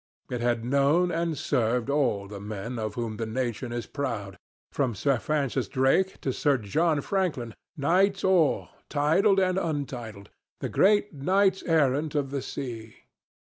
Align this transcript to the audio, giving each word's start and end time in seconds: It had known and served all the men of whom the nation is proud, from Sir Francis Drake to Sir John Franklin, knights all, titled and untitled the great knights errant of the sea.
It 0.31 0.41
had 0.41 0.65
known 0.65 1.11
and 1.11 1.37
served 1.37 1.87
all 1.87 2.27
the 2.27 2.39
men 2.39 2.79
of 2.79 2.95
whom 2.95 3.17
the 3.17 3.27
nation 3.27 3.71
is 3.71 3.85
proud, 3.85 4.35
from 4.71 4.95
Sir 4.95 5.19
Francis 5.19 5.67
Drake 5.67 6.19
to 6.21 6.33
Sir 6.33 6.57
John 6.57 7.01
Franklin, 7.01 7.53
knights 7.77 8.23
all, 8.23 8.69
titled 8.89 9.39
and 9.39 9.59
untitled 9.59 10.31
the 10.59 10.69
great 10.69 11.13
knights 11.13 11.61
errant 11.67 12.15
of 12.15 12.31
the 12.31 12.41
sea. 12.41 12.95